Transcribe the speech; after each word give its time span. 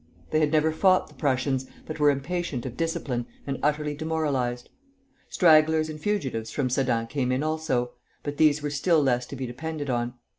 They 0.31 0.39
had 0.39 0.51
never 0.51 0.71
fought 0.71 1.09
the 1.09 1.13
Pussians, 1.13 1.67
but 1.85 1.99
were 1.99 2.09
impatient 2.09 2.65
of 2.65 2.75
discipline 2.75 3.27
and 3.45 3.59
utterly 3.61 3.93
demoralized. 3.93 4.67
Stragglers 5.29 5.89
and 5.91 5.99
fugitives 5.99 6.49
from 6.49 6.71
Sedan 6.71 7.05
came 7.05 7.31
in 7.31 7.43
also, 7.43 7.91
but 8.23 8.37
these 8.37 8.63
were 8.63 8.71
still 8.71 9.03
less 9.03 9.27
to 9.27 9.35
be 9.35 9.45
depended 9.45 9.91
on. 9.91 10.15